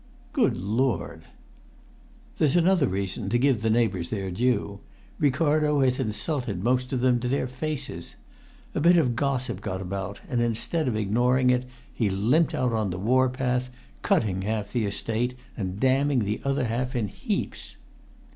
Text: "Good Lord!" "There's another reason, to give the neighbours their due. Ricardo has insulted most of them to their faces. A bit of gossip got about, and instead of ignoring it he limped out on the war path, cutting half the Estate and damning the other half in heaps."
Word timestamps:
"Good 0.33 0.57
Lord!" 0.57 1.25
"There's 2.39 2.55
another 2.55 2.87
reason, 2.87 3.29
to 3.29 3.37
give 3.37 3.61
the 3.61 3.69
neighbours 3.69 4.09
their 4.09 4.31
due. 4.31 4.79
Ricardo 5.19 5.81
has 5.81 5.99
insulted 5.99 6.63
most 6.63 6.91
of 6.91 7.01
them 7.01 7.19
to 7.19 7.27
their 7.27 7.45
faces. 7.45 8.15
A 8.73 8.79
bit 8.79 8.97
of 8.97 9.15
gossip 9.15 9.61
got 9.61 9.79
about, 9.79 10.19
and 10.27 10.41
instead 10.41 10.87
of 10.87 10.95
ignoring 10.95 11.51
it 11.51 11.65
he 11.93 12.09
limped 12.09 12.55
out 12.55 12.73
on 12.73 12.89
the 12.89 12.97
war 12.97 13.29
path, 13.29 13.69
cutting 14.01 14.41
half 14.41 14.73
the 14.73 14.87
Estate 14.87 15.35
and 15.55 15.79
damning 15.79 16.25
the 16.25 16.41
other 16.43 16.63
half 16.65 16.95
in 16.95 17.07
heaps." 17.07 17.75